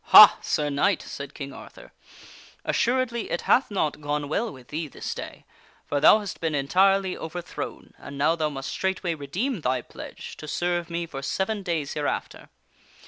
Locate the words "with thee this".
4.51-5.13